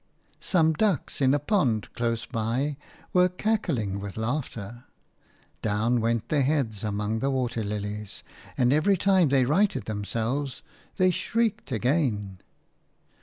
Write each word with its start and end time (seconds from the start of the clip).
Some 0.39 0.73
ducks 0.73 1.21
in 1.21 1.35
a 1.35 1.37
pond 1.37 1.93
close 1.93 2.25
by 2.25 2.75
were 3.13 3.29
cackling 3.29 3.99
with 3.99 4.17
laughter; 4.17 4.85
down 5.61 6.01
went 6.01 6.29
their 6.29 6.41
heads 6.41 6.83
among 6.83 7.19
the 7.19 7.29
water 7.29 7.63
lilies, 7.63 8.23
and 8.57 8.73
every 8.73 8.97
time 8.97 9.29
they 9.29 9.45
righted 9.45 9.85
themselves 9.85 10.63
they 10.97 11.11
shrieked 11.11 11.71
again. 11.71 12.39